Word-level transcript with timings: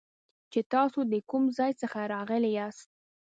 چې 0.51 0.59
تاسو 0.73 0.99
د 1.11 1.13
کوم 1.29 1.43
ځای 1.57 1.71
څخه 1.81 1.99
راغلي 2.13 2.51
یاست 2.59 2.89